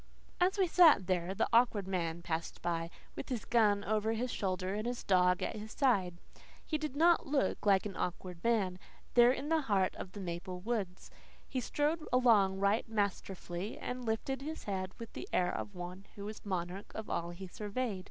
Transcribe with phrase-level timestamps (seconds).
[0.39, 4.73] As we sat there the Awkward Man passed by, with his gun over his shoulder
[4.73, 6.17] and his dog at his side.
[6.65, 8.79] He did not look like an awkward man,
[9.13, 11.11] there in the heart of the maple woods.
[11.47, 16.25] He strode along right masterfully and lifted his head with the air of one who
[16.25, 17.99] was monarch of all he surveyed.